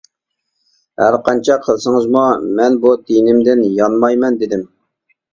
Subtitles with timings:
[1.01, 2.23] ھەر قانچە قىلسىڭىزمۇ
[2.59, 4.65] مەن بۇ دىنىمدىن يانمايمەن،— دېدىم.